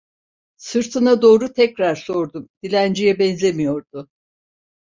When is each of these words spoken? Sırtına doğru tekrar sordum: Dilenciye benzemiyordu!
Sırtına 0.57 1.21
doğru 1.21 1.53
tekrar 1.53 1.95
sordum: 1.95 2.49
Dilenciye 2.63 3.19
benzemiyordu! 3.19 4.09